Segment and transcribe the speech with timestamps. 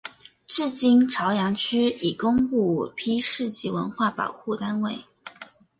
[0.47, 5.05] 至今潮阳区已公布五批市级文物保护单位。